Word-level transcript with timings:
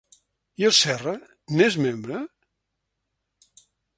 I 0.61 0.65
el 0.69 0.71
Serra 0.77 1.13
n'és 1.59 1.77
membre? 1.85 2.23